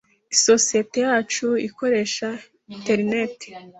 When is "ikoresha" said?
1.67-2.27